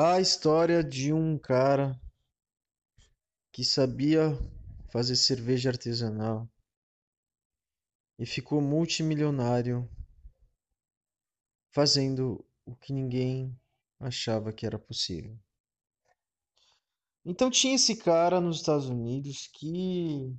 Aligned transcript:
A 0.00 0.20
história 0.20 0.84
de 0.84 1.12
um 1.12 1.36
cara 1.36 2.00
que 3.50 3.64
sabia 3.64 4.28
fazer 4.92 5.16
cerveja 5.16 5.70
artesanal 5.70 6.48
e 8.16 8.24
ficou 8.24 8.60
multimilionário 8.60 9.90
fazendo 11.72 12.46
o 12.64 12.76
que 12.76 12.92
ninguém 12.92 13.52
achava 13.98 14.52
que 14.52 14.64
era 14.64 14.78
possível. 14.78 15.36
Então 17.24 17.50
tinha 17.50 17.74
esse 17.74 17.96
cara 17.96 18.40
nos 18.40 18.58
Estados 18.58 18.88
Unidos 18.88 19.48
que 19.52 20.32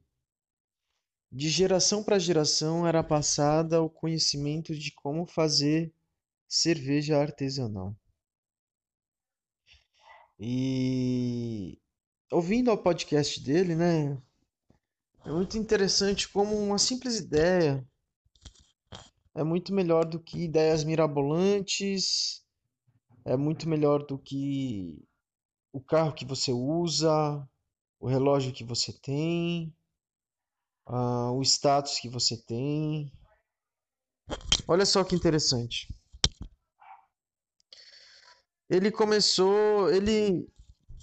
de 1.29 1.49
geração 1.49 2.01
para 2.01 2.17
geração 2.17 2.87
era 2.87 3.03
passada 3.03 3.81
o 3.81 3.89
conhecimento 3.89 4.73
de 4.73 4.93
como 4.93 5.25
fazer 5.25 5.93
cerveja 6.47 7.19
artesanal. 7.19 7.93
E 10.39 11.77
ouvindo 12.31 12.71
o 12.71 12.77
podcast 12.77 13.43
dele, 13.43 13.75
né, 13.75 14.21
é 15.25 15.31
muito 15.31 15.57
interessante 15.57 16.29
como 16.29 16.55
uma 16.55 16.77
simples 16.77 17.19
ideia 17.19 17.85
é 19.39 19.43
muito 19.43 19.73
melhor 19.73 20.05
do 20.05 20.19
que 20.19 20.43
ideias 20.43 20.83
mirabolantes, 20.83 22.43
é 23.23 23.37
muito 23.37 23.69
melhor 23.69 24.05
do 24.05 24.17
que 24.17 25.01
o 25.71 25.79
carro 25.79 26.13
que 26.13 26.25
você 26.25 26.51
usa, 26.51 27.47
o 27.99 28.07
relógio 28.07 28.51
que 28.51 28.63
você 28.63 28.91
tem, 28.91 29.73
uh, 30.87 31.31
o 31.31 31.41
status 31.41 31.99
que 31.99 32.09
você 32.09 32.35
tem. 32.35 33.11
Olha 34.67 34.85
só 34.85 35.03
que 35.03 35.15
interessante. 35.15 35.87
Ele 38.69 38.91
começou, 38.91 39.89
ele 39.89 40.47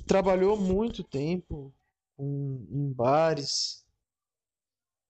trabalhou 0.06 0.56
muito 0.56 1.03
tempo 1.03 1.75
com, 2.17 2.67
em 2.70 2.92
bares 2.92 3.84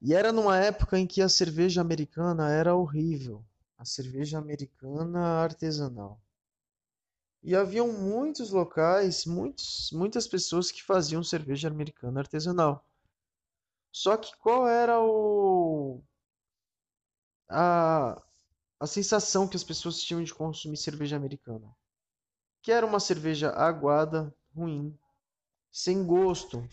e 0.00 0.14
era 0.14 0.32
numa 0.32 0.58
época 0.58 0.98
em 0.98 1.06
que 1.06 1.20
a 1.20 1.28
cerveja 1.28 1.80
americana 1.80 2.50
era 2.50 2.74
horrível, 2.74 3.44
a 3.76 3.84
cerveja 3.84 4.38
americana 4.38 5.20
artesanal. 5.42 6.20
E 7.42 7.54
haviam 7.54 7.92
muitos 7.92 8.50
locais, 8.50 9.24
muitos, 9.24 9.90
muitas 9.92 10.26
pessoas 10.26 10.70
que 10.70 10.82
faziam 10.82 11.22
cerveja 11.22 11.68
americana 11.68 12.20
artesanal. 12.20 12.84
Só 13.90 14.16
que 14.16 14.36
qual 14.36 14.68
era 14.68 15.00
o 15.00 16.02
a, 17.48 18.22
a 18.80 18.86
sensação 18.86 19.48
que 19.48 19.56
as 19.56 19.64
pessoas 19.64 20.00
tinham 20.00 20.22
de 20.22 20.34
consumir 20.34 20.76
cerveja 20.76 21.16
americana? 21.16 21.74
Que 22.66 22.72
era 22.72 22.84
uma 22.84 22.98
cerveja 22.98 23.50
aguada, 23.50 24.34
ruim, 24.52 24.92
sem 25.70 26.04
gosto. 26.04 26.68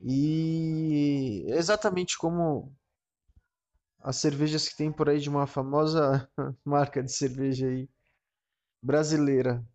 E 0.00 1.44
exatamente 1.48 2.16
como 2.16 2.72
as 3.98 4.14
cervejas 4.14 4.68
que 4.68 4.76
tem 4.76 4.92
por 4.92 5.08
aí 5.08 5.18
de 5.18 5.28
uma 5.28 5.44
famosa 5.44 6.30
marca 6.64 7.02
de 7.02 7.10
cerveja 7.10 7.66
aí 7.66 7.90
brasileira. 8.80 9.66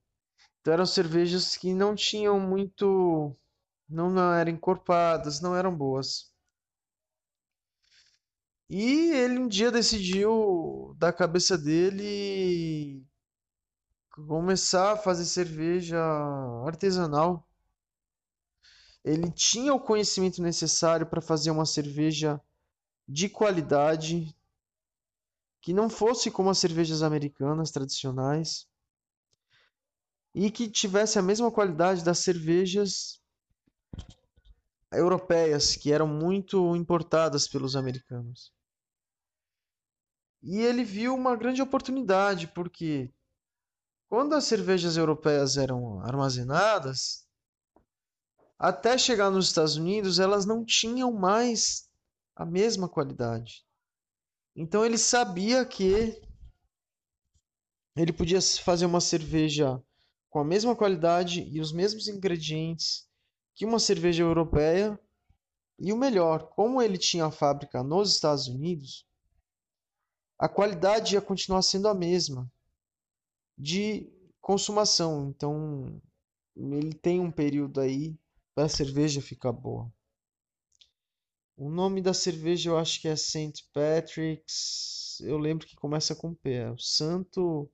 Então 0.61 0.73
eram 0.73 0.85
cervejas 0.85 1.57
que 1.57 1.73
não 1.73 1.93
tinham 1.93 2.39
muito. 2.39 3.35
não, 3.89 4.09
não 4.09 4.33
eram 4.33 4.53
encorpadas, 4.53 5.41
não 5.41 5.53
eram 5.57 5.75
boas. 5.75 6.31
E 8.69 9.11
ele 9.11 9.39
um 9.39 9.47
dia 9.49 9.69
decidiu, 9.71 10.95
da 10.97 11.11
cabeça 11.11 11.57
dele, 11.57 13.05
começar 14.27 14.93
a 14.93 14.97
fazer 14.97 15.25
cerveja 15.25 15.99
artesanal. 16.65 17.47
Ele 19.03 19.31
tinha 19.31 19.73
o 19.73 19.79
conhecimento 19.79 20.41
necessário 20.41 21.05
para 21.05 21.21
fazer 21.21 21.51
uma 21.51 21.65
cerveja 21.65 22.41
de 23.07 23.29
qualidade, 23.29 24.35
que 25.61 25.73
não 25.73 25.89
fosse 25.89 26.29
como 26.29 26.49
as 26.49 26.57
cervejas 26.57 27.01
americanas 27.01 27.71
tradicionais 27.71 28.67
e 30.33 30.51
que 30.51 30.69
tivesse 30.69 31.17
a 31.17 31.21
mesma 31.21 31.51
qualidade 31.51 32.03
das 32.03 32.19
cervejas 32.19 33.19
europeias, 34.91 35.75
que 35.75 35.91
eram 35.91 36.07
muito 36.07 36.75
importadas 36.75 37.47
pelos 37.47 37.75
americanos. 37.75 38.53
E 40.41 40.59
ele 40.59 40.83
viu 40.83 41.13
uma 41.13 41.35
grande 41.35 41.61
oportunidade, 41.61 42.47
porque 42.47 43.11
quando 44.09 44.33
as 44.33 44.45
cervejas 44.45 44.97
europeias 44.97 45.55
eram 45.55 46.01
armazenadas, 46.01 47.27
até 48.57 48.97
chegar 48.97 49.29
nos 49.29 49.45
Estados 49.45 49.77
Unidos, 49.77 50.19
elas 50.19 50.45
não 50.45 50.65
tinham 50.65 51.13
mais 51.13 51.87
a 52.35 52.43
mesma 52.43 52.89
qualidade. 52.89 53.63
Então 54.55 54.83
ele 54.83 54.97
sabia 54.97 55.63
que 55.63 56.19
ele 57.95 58.11
podia 58.11 58.41
fazer 58.41 58.87
uma 58.87 58.99
cerveja 58.99 59.81
com 60.29 60.39
a 60.39 60.43
mesma 60.43 60.75
qualidade 60.75 61.43
e 61.43 61.61
os 61.61 61.71
mesmos 61.71 62.07
ingredientes 62.07 63.07
que 63.53 63.65
uma 63.65 63.79
cerveja 63.79 64.23
europeia. 64.23 64.99
E 65.77 65.93
o 65.93 65.97
melhor, 65.97 66.49
como 66.49 66.81
ele 66.81 66.97
tinha 66.97 67.25
a 67.25 67.31
fábrica 67.31 67.81
nos 67.83 68.11
Estados 68.11 68.47
Unidos, 68.47 69.07
a 70.37 70.49
qualidade 70.49 71.15
ia 71.15 71.21
continuar 71.21 71.61
sendo 71.61 71.87
a 71.87 71.93
mesma 71.93 72.51
de 73.59 74.09
consumação. 74.39 75.29
Então, 75.29 76.01
ele 76.55 76.93
tem 76.93 77.19
um 77.19 77.29
período 77.29 77.81
aí 77.81 78.17
para 78.55 78.65
a 78.65 78.69
cerveja 78.69 79.21
ficar 79.21 79.51
boa. 79.51 79.91
O 81.57 81.69
nome 81.69 82.01
da 82.01 82.13
cerveja 82.13 82.69
eu 82.69 82.77
acho 82.77 83.01
que 83.01 83.07
é 83.09 83.15
St. 83.17 83.65
Patrick's. 83.73 85.19
Eu 85.21 85.37
lembro 85.37 85.67
que 85.67 85.75
começa 85.75 86.15
com 86.15 86.33
P. 86.33 86.53
É 86.53 86.71
o 86.71 86.79
Santo 86.79 87.69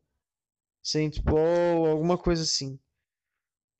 Saint 0.81 1.21
Paul, 1.21 1.85
alguma 1.85 2.17
coisa 2.17 2.41
assim. 2.41 2.79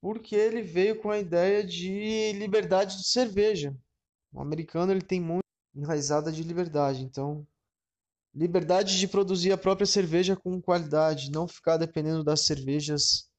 Porque 0.00 0.36
ele 0.36 0.62
veio 0.62 1.00
com 1.00 1.10
a 1.10 1.18
ideia 1.18 1.64
de 1.64 2.32
liberdade 2.34 2.98
de 2.98 3.08
cerveja. 3.08 3.76
O 4.32 4.40
americano 4.40 4.92
ele 4.92 5.02
tem 5.02 5.20
muito 5.20 5.42
enraizada 5.74 6.30
de 6.30 6.42
liberdade, 6.42 7.02
então 7.02 7.46
liberdade 8.36 8.98
de 8.98 9.08
produzir 9.08 9.50
a 9.50 9.56
própria 9.56 9.86
cerveja 9.86 10.36
com 10.36 10.60
qualidade, 10.60 11.30
não 11.30 11.48
ficar 11.48 11.78
dependendo 11.78 12.22
das 12.22 12.42
cervejas 12.42 13.30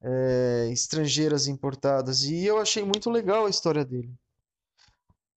é, 0.00 0.68
estrangeiras 0.72 1.48
importadas. 1.48 2.22
E 2.22 2.44
eu 2.46 2.58
achei 2.58 2.84
muito 2.84 3.10
legal 3.10 3.46
a 3.46 3.50
história 3.50 3.84
dele. 3.84 4.14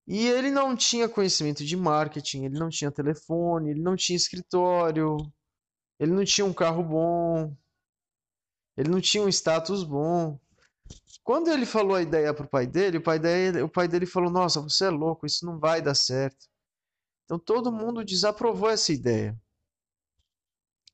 E 0.06 0.28
ele 0.28 0.50
não 0.50 0.76
tinha 0.76 1.08
conhecimento 1.08 1.64
de 1.64 1.76
marketing, 1.76 2.44
ele 2.44 2.58
não 2.58 2.68
tinha 2.68 2.90
telefone, 2.90 3.70
ele 3.70 3.82
não 3.82 3.96
tinha 3.96 4.16
escritório, 4.16 5.16
ele 5.98 6.12
não 6.12 6.24
tinha 6.24 6.44
um 6.44 6.52
carro 6.52 6.84
bom. 6.84 7.56
Ele 8.76 8.90
não 8.90 9.00
tinha 9.00 9.24
um 9.24 9.28
status 9.28 9.82
bom. 9.82 10.38
Quando 11.22 11.50
ele 11.50 11.66
falou 11.66 11.96
a 11.96 12.02
ideia 12.02 12.34
pro 12.34 12.46
pai 12.48 12.66
dele, 12.66 12.98
o 12.98 13.02
pai 13.02 13.18
dele, 13.18 13.62
o 13.62 13.68
pai 13.68 13.88
dele 13.88 14.06
falou: 14.06 14.30
"Nossa, 14.30 14.60
você 14.60 14.86
é 14.86 14.90
louco, 14.90 15.26
isso 15.26 15.46
não 15.46 15.58
vai 15.58 15.80
dar 15.80 15.94
certo". 15.94 16.46
Então 17.24 17.38
todo 17.38 17.72
mundo 17.72 18.04
desaprovou 18.04 18.68
essa 18.70 18.92
ideia. 18.92 19.38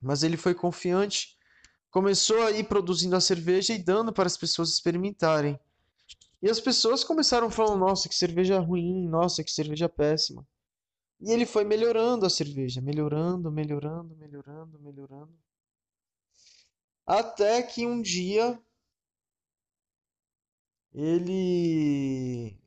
Mas 0.01 0.23
ele 0.23 0.37
foi 0.37 0.55
confiante, 0.55 1.37
começou 1.91 2.41
a 2.43 2.51
ir 2.51 2.65
produzindo 2.65 3.17
a 3.17 3.21
cerveja 3.21 3.75
e 3.75 3.83
dando 3.83 4.13
para 4.13 4.27
as 4.27 4.37
pessoas 4.37 4.71
experimentarem. 4.71 5.59
E 6.43 6.49
as 6.49 6.61
pessoas 6.61 7.05
começaram 7.05 7.51
falando: 7.51 7.81
"Nossa, 7.81 8.09
que 8.09 8.15
cerveja 8.15 8.59
ruim, 8.61 9.09
nossa, 9.09 9.45
que 9.45 9.51
cerveja 9.53 9.89
péssima". 9.89 10.47
E 11.21 11.31
ele 11.33 11.45
foi 11.45 11.65
melhorando 11.65 12.25
a 12.25 12.31
cerveja, 12.31 12.81
melhorando, 12.81 13.53
melhorando, 13.53 14.17
melhorando, 14.17 14.81
melhorando. 14.81 15.39
Até 17.07 17.63
que 17.63 17.87
um 17.87 18.01
dia 18.01 18.59
ele 20.95 22.59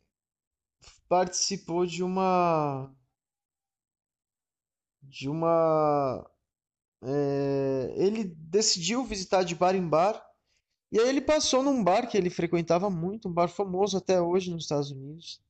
participou 1.07 1.85
de 1.85 2.03
uma 2.03 2.93
de 5.13 5.29
uma 5.29 6.27
é, 7.03 7.93
ele 7.95 8.23
decidiu 8.23 9.03
visitar 9.05 9.43
de 9.43 9.53
bar 9.53 9.75
em 9.75 9.87
bar 9.87 10.25
e 10.91 10.99
aí 10.99 11.09
ele 11.09 11.21
passou 11.21 11.61
num 11.61 11.83
bar 11.83 12.07
que 12.09 12.17
ele 12.17 12.29
frequentava 12.29 12.89
muito, 12.89 13.27
um 13.27 13.33
bar 13.33 13.47
famoso 13.47 13.97
até 13.97 14.21
hoje 14.21 14.51
nos 14.51 14.63
Estados 14.63 14.91
Unidos. 14.91 15.41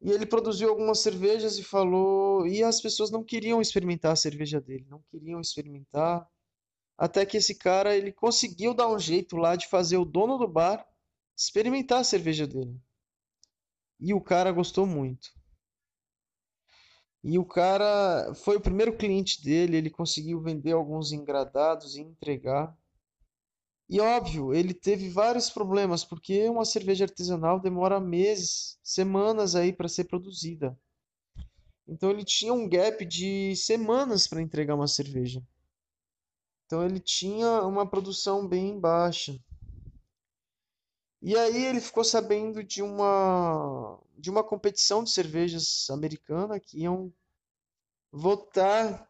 E 0.00 0.10
ele 0.10 0.26
produziu 0.26 0.70
algumas 0.70 1.00
cervejas 1.00 1.58
e 1.58 1.62
falou. 1.62 2.46
E 2.46 2.62
as 2.62 2.80
pessoas 2.80 3.10
não 3.10 3.22
queriam 3.22 3.60
experimentar 3.60 4.12
a 4.12 4.16
cerveja 4.16 4.60
dele, 4.60 4.86
não 4.88 5.02
queriam 5.10 5.40
experimentar. 5.40 6.26
Até 6.96 7.26
que 7.26 7.36
esse 7.36 7.54
cara 7.54 7.94
ele 7.94 8.12
conseguiu 8.12 8.72
dar 8.72 8.88
um 8.88 8.98
jeito 8.98 9.36
lá 9.36 9.56
de 9.56 9.68
fazer 9.68 9.98
o 9.98 10.06
dono 10.06 10.38
do 10.38 10.48
bar 10.48 10.86
experimentar 11.36 12.00
a 12.00 12.04
cerveja 12.04 12.46
dele. 12.46 12.80
E 14.00 14.14
o 14.14 14.20
cara 14.20 14.50
gostou 14.52 14.86
muito. 14.86 15.30
E 17.24 17.38
o 17.38 17.44
cara 17.44 18.34
foi 18.34 18.56
o 18.56 18.60
primeiro 18.60 18.96
cliente 18.96 19.42
dele, 19.42 19.76
ele 19.76 19.90
conseguiu 19.90 20.40
vender 20.40 20.72
alguns 20.72 21.12
engradados 21.12 21.94
e 21.96 22.00
entregar. 22.00 22.76
E 23.88 24.00
óbvio, 24.00 24.52
ele 24.52 24.74
teve 24.74 25.08
vários 25.08 25.50
problemas, 25.50 26.04
porque 26.04 26.48
uma 26.48 26.64
cerveja 26.64 27.04
artesanal 27.04 27.60
demora 27.60 28.00
meses, 28.00 28.78
semanas 28.82 29.54
aí 29.54 29.72
para 29.72 29.88
ser 29.88 30.04
produzida. 30.04 30.76
Então 31.86 32.10
ele 32.10 32.24
tinha 32.24 32.52
um 32.52 32.68
gap 32.68 33.04
de 33.04 33.54
semanas 33.54 34.26
para 34.26 34.42
entregar 34.42 34.74
uma 34.74 34.88
cerveja. 34.88 35.42
Então 36.66 36.84
ele 36.84 36.98
tinha 36.98 37.62
uma 37.62 37.86
produção 37.86 38.48
bem 38.48 38.80
baixa. 38.80 39.38
E 41.22 41.36
aí 41.36 41.64
ele 41.66 41.80
ficou 41.80 42.02
sabendo 42.02 42.64
de 42.64 42.82
uma 42.82 43.98
de 44.18 44.28
uma 44.28 44.42
competição 44.42 45.04
de 45.04 45.10
cervejas 45.10 45.88
americana 45.90 46.58
que 46.58 46.80
iam 46.80 47.12
votar 48.10 49.08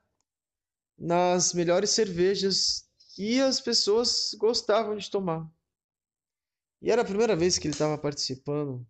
nas 0.96 1.54
melhores 1.54 1.90
cervejas 1.90 2.88
que 3.14 3.40
as 3.40 3.60
pessoas 3.60 4.34
gostavam 4.38 4.96
de 4.96 5.10
tomar. 5.10 5.50
E 6.82 6.90
era 6.90 7.00
a 7.02 7.04
primeira 7.04 7.34
vez 7.34 7.58
que 7.58 7.66
ele 7.66 7.74
estava 7.74 7.96
participando 7.96 8.86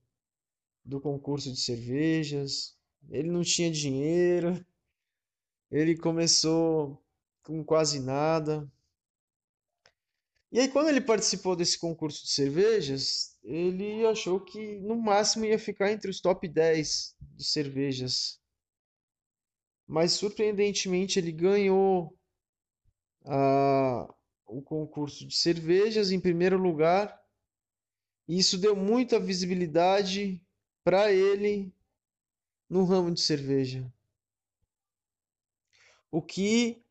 do 0.84 1.00
concurso 1.00 1.52
de 1.52 1.60
cervejas. 1.60 2.76
Ele 3.08 3.30
não 3.30 3.42
tinha 3.42 3.70
dinheiro. 3.70 4.64
Ele 5.70 5.96
começou 5.96 7.00
com 7.42 7.64
quase 7.64 8.00
nada. 8.00 8.70
E 10.52 10.60
aí, 10.60 10.68
quando 10.68 10.90
ele 10.90 11.00
participou 11.00 11.56
desse 11.56 11.78
concurso 11.78 12.24
de 12.24 12.30
cervejas, 12.30 13.38
ele 13.42 14.06
achou 14.06 14.38
que 14.38 14.78
no 14.80 15.00
máximo 15.00 15.46
ia 15.46 15.58
ficar 15.58 15.90
entre 15.90 16.10
os 16.10 16.20
top 16.20 16.46
10 16.46 17.16
de 17.18 17.42
cervejas. 17.42 18.38
Mas 19.86 20.12
surpreendentemente 20.12 21.18
ele 21.18 21.32
ganhou 21.32 22.14
a, 23.24 24.14
o 24.46 24.60
concurso 24.60 25.26
de 25.26 25.34
cervejas 25.34 26.12
em 26.12 26.20
primeiro 26.20 26.58
lugar. 26.58 27.18
E 28.28 28.38
isso 28.38 28.58
deu 28.58 28.76
muita 28.76 29.18
visibilidade 29.18 30.38
para 30.84 31.10
ele 31.10 31.74
no 32.68 32.84
ramo 32.84 33.10
de 33.10 33.22
cerveja. 33.22 33.90
O 36.10 36.20
que 36.20 36.81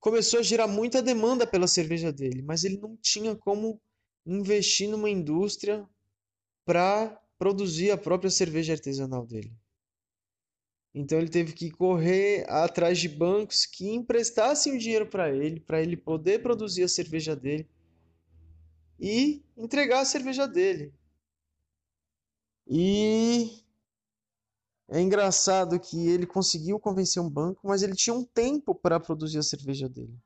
começou 0.00 0.40
a 0.40 0.42
gerar 0.42 0.66
muita 0.66 1.02
demanda 1.02 1.46
pela 1.46 1.66
cerveja 1.66 2.12
dele, 2.12 2.42
mas 2.42 2.64
ele 2.64 2.78
não 2.78 2.96
tinha 2.96 3.34
como 3.34 3.80
investir 4.24 4.88
numa 4.88 5.10
indústria 5.10 5.88
para 6.64 7.20
produzir 7.38 7.90
a 7.90 7.96
própria 7.96 8.30
cerveja 8.30 8.72
artesanal 8.72 9.26
dele. 9.26 9.52
Então 10.94 11.18
ele 11.18 11.28
teve 11.28 11.52
que 11.52 11.70
correr 11.70 12.44
atrás 12.48 12.98
de 12.98 13.08
bancos 13.08 13.64
que 13.64 13.88
emprestassem 13.90 14.74
o 14.74 14.78
dinheiro 14.78 15.06
para 15.06 15.30
ele, 15.30 15.60
para 15.60 15.80
ele 15.80 15.96
poder 15.96 16.42
produzir 16.42 16.82
a 16.82 16.88
cerveja 16.88 17.36
dele 17.36 17.68
e 18.98 19.42
entregar 19.56 20.00
a 20.00 20.04
cerveja 20.04 20.46
dele. 20.46 20.92
E 22.66 23.62
é 24.90 25.00
engraçado 25.00 25.78
que 25.78 26.08
ele 26.08 26.26
conseguiu 26.26 26.80
convencer 26.80 27.22
um 27.22 27.28
banco, 27.28 27.66
mas 27.68 27.82
ele 27.82 27.94
tinha 27.94 28.14
um 28.14 28.24
tempo 28.24 28.74
para 28.74 28.98
produzir 28.98 29.38
a 29.38 29.42
cerveja 29.42 29.88
dele. 29.88 30.18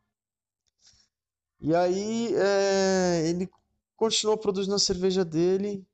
E 1.61 1.75
aí 1.75 2.35
é, 2.35 3.29
ele 3.29 3.51
continuou 3.97 4.39
produzindo 4.39 4.75
a 4.75 4.79
cerveja 4.79 5.25
dele, 5.25 5.87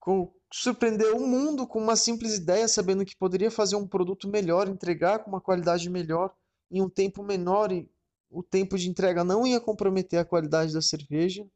com, 0.00 0.32
surpreendeu 0.52 1.16
o 1.16 1.26
mundo 1.26 1.66
com 1.66 1.80
uma 1.80 1.96
simples 1.96 2.36
ideia, 2.36 2.68
sabendo 2.68 3.04
que 3.04 3.16
poderia 3.16 3.50
fazer 3.50 3.76
um 3.76 3.86
produto 3.86 4.28
melhor, 4.28 4.68
entregar 4.68 5.20
com 5.20 5.30
uma 5.30 5.40
qualidade 5.40 5.88
melhor 5.88 6.34
em 6.70 6.82
um 6.82 6.88
tempo 6.88 7.22
menor 7.22 7.72
e 7.72 7.88
o 8.30 8.42
tempo 8.42 8.76
de 8.76 8.88
entrega 8.88 9.22
não 9.22 9.46
ia 9.46 9.60
comprometer 9.60 10.18
a 10.18 10.24
qualidade 10.24 10.72
da 10.72 10.82
cerveja. 10.82 11.46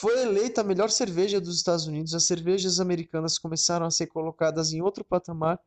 Foi 0.00 0.20
eleita 0.22 0.60
a 0.60 0.64
melhor 0.64 0.90
cerveja 0.90 1.40
dos 1.40 1.56
Estados 1.56 1.86
Unidos. 1.86 2.14
As 2.14 2.24
cervejas 2.24 2.78
americanas 2.78 3.36
começaram 3.36 3.84
a 3.84 3.90
ser 3.90 4.06
colocadas 4.06 4.72
em 4.72 4.80
outro 4.80 5.04
patamar. 5.04 5.60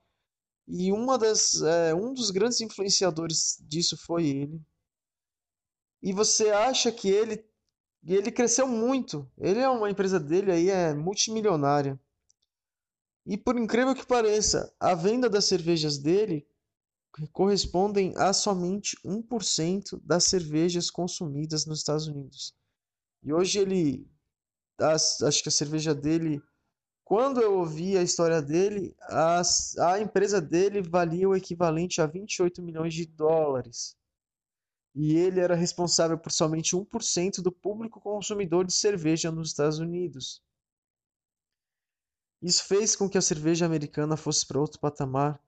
E 0.67 0.91
uma 0.91 1.17
das, 1.17 1.61
é, 1.61 1.93
um 1.93 2.13
dos 2.13 2.31
grandes 2.31 2.61
influenciadores 2.61 3.57
disso 3.59 3.97
foi 3.97 4.27
ele. 4.27 4.61
E 6.01 6.13
você 6.13 6.49
acha 6.49 6.91
que 6.91 7.09
ele, 7.09 7.45
ele 8.05 8.31
cresceu 8.31 8.65
muito. 8.67 9.29
Ele 9.37 9.59
é 9.59 9.67
uma 9.67 9.89
empresa 9.89 10.17
dele 10.17 10.51
aí 10.51 10.69
é 10.69 10.93
multimilionária. 10.93 11.99
E 13.25 13.37
por 13.37 13.57
incrível 13.57 13.93
que 13.93 14.05
pareça, 14.05 14.73
a 14.79 14.95
venda 14.95 15.29
das 15.29 15.43
cervejas 15.43 15.97
dele 15.97 16.47
correspondem 17.33 18.13
a 18.15 18.31
somente 18.31 18.95
1% 19.05 19.99
das 20.01 20.23
cervejas 20.23 20.89
consumidas 20.89 21.65
nos 21.65 21.79
Estados 21.79 22.07
Unidos. 22.07 22.55
E 23.23 23.31
hoje 23.31 23.59
ele. 23.59 24.10
Acho 24.81 25.43
que 25.43 25.49
a 25.49 25.51
cerveja 25.51 25.93
dele. 25.93 26.41
Quando 27.03 27.41
eu 27.41 27.59
ouvi 27.59 27.97
a 27.97 28.01
história 28.01 28.41
dele, 28.41 28.95
a, 29.09 29.99
empresa 29.99 30.41
dele 30.41 30.81
valia 30.81 31.27
o 31.27 31.35
equivalente 31.35 32.01
a 32.01 32.05
28 32.05 32.61
milhões 32.61 32.93
de 32.93 33.05
dólares. 33.05 33.97
E 34.95 35.15
ele 35.15 35.39
era 35.39 35.55
responsável 35.55 36.17
por 36.17 36.31
somente 36.31 36.75
1% 36.75 37.41
do 37.41 37.51
público 37.51 37.99
consumidor 37.99 38.65
de 38.65 38.73
cerveja 38.73 39.31
nos 39.31 39.49
Estados 39.49 39.79
Unidos. 39.79 40.41
Isso 42.41 42.65
fez 42.65 42.95
com 42.95 43.09
que 43.09 43.17
a 43.17 43.21
cerveja 43.21 43.65
americana 43.65 44.15
fosse 44.15 44.45
para 44.45 44.59
outro 44.59 44.79
patamar. 44.79 45.39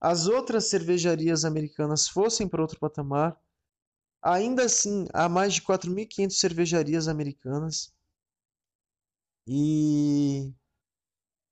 As 0.00 0.26
outras 0.26 0.68
cervejarias 0.68 1.44
americanas 1.44 2.08
fossem 2.08 2.48
para 2.48 2.62
outro 2.62 2.78
patamar 2.78 3.40
Ainda 4.22 4.64
assim, 4.64 5.06
há 5.14 5.28
mais 5.28 5.54
de 5.54 5.62
4.500 5.62 6.32
cervejarias 6.32 7.06
americanas 7.08 7.92
e 9.50 10.54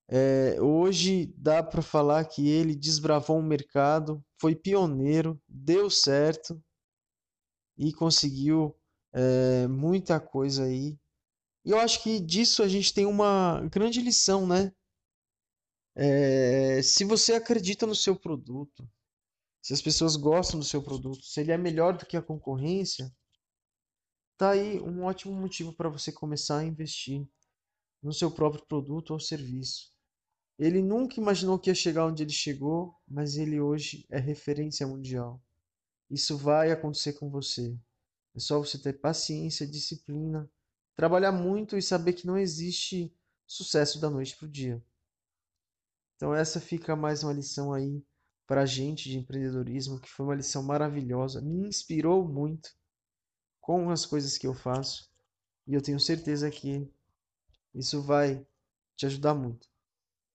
é, 0.07 0.61
hoje 0.61 1.33
dá 1.35 1.63
para 1.63 1.81
falar 1.81 2.27
que 2.27 2.47
ele 2.47 2.77
desbravou 2.77 3.39
um 3.39 3.43
mercado, 3.43 4.23
foi 4.39 4.55
pioneiro, 4.55 5.41
deu 5.49 5.89
certo 5.89 6.63
e 7.77 7.95
conseguiu 7.95 8.77
é, 9.15 9.67
muita 9.67 10.21
coisa 10.21 10.65
aí. 10.65 10.99
E 11.65 11.71
eu 11.71 11.81
acho 11.81 12.03
que 12.03 12.21
disso 12.21 12.63
a 12.63 12.69
gente 12.69 12.93
tem 12.93 13.07
uma 13.07 13.67
grande 13.73 14.03
lição, 14.03 14.47
né? 14.47 14.71
É, 15.95 16.83
se 16.83 17.03
você 17.03 17.33
acredita 17.33 17.87
no 17.87 17.95
seu 17.95 18.15
produto, 18.15 18.87
se 19.63 19.73
as 19.73 19.81
pessoas 19.81 20.17
gostam 20.17 20.61
do 20.61 20.67
seu 20.67 20.83
produto, 20.83 21.25
se 21.25 21.41
ele 21.41 21.51
é 21.51 21.57
melhor 21.57 21.97
do 21.97 22.05
que 22.05 22.19
a 22.19 22.23
concorrência, 22.23 23.11
tá 24.37 24.51
aí 24.51 24.79
um 24.81 25.05
ótimo 25.05 25.33
motivo 25.33 25.73
para 25.73 25.89
você 25.89 26.13
começar 26.13 26.59
a 26.59 26.65
investir 26.65 27.27
no 28.03 28.13
seu 28.13 28.31
próprio 28.31 28.65
produto 28.67 29.13
ou 29.13 29.21
serviço. 29.21 29.93
Ele 30.59 30.81
nunca 30.81 31.21
imaginou 31.21 31.59
que 31.59 31.71
ia 31.71 31.75
chegar 31.75 32.07
onde 32.07 32.23
ele 32.23 32.33
chegou, 32.33 32.95
mas 33.07 33.37
ele 33.37 33.61
hoje 33.61 34.07
é 34.09 34.19
referência 34.19 34.87
mundial. 34.87 35.41
Isso 36.11 36.37
vai 36.37 36.71
acontecer 36.71 37.15
com 37.15 37.29
você. 37.29 37.77
É 38.35 38.39
só 38.39 38.59
você 38.59 38.79
ter 38.79 38.95
paciência, 38.95 39.67
disciplina, 39.67 40.49
trabalhar 40.95 41.33
muito 41.33 41.77
e 41.77 41.83
saber 41.83 42.15
que 42.15 42.27
não 42.27 42.39
existe 42.39 43.13
sucesso 43.47 44.01
da 44.01 44.09
noite 44.09 44.37
para 44.37 44.47
o 44.47 44.51
dia. 44.51 44.83
Então 46.17 46.35
essa 46.35 46.61
fica 46.61 46.97
mais 46.97 47.23
uma 47.23 47.33
lição 47.33 47.73
aí 47.73 48.03
para 48.47 48.63
a 48.63 48.67
gente 48.67 49.11
de 49.11 49.19
empreendedorismo, 49.19 50.01
que 50.01 50.09
foi 50.09 50.25
uma 50.25 50.35
lição 50.35 50.63
maravilhosa, 50.63 51.43
me 51.43 51.67
inspirou 51.67 52.27
muito 52.27 52.75
com 53.61 53.91
as 53.91 54.07
coisas 54.07 54.39
que 54.39 54.47
eu 54.47 54.55
faço 54.55 55.11
e 55.67 55.75
eu 55.75 55.83
tenho 55.83 55.99
certeza 55.99 56.51
que 56.51 56.89
isso 57.79 58.03
vai 58.03 58.47
te 58.97 59.07
ajudar 59.07 59.35
muito. 59.35 59.69